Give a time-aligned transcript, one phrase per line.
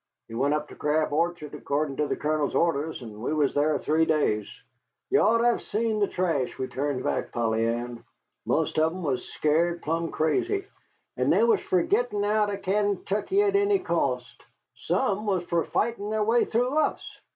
[0.29, 3.77] "We went up to Crab Orchard, accordin' to the Colonel's orders, and we was thar
[3.77, 4.49] three days.
[5.11, 8.03] Ye ought to hev seen the trash we turned back, Polly Ann!
[8.47, 10.65] Most of 'em was scared plum' crazy,
[11.17, 14.41] and they was fer gittin 'out 'n Kaintuckee at any cost.
[14.73, 17.19] Some was fer fightin' their way through us."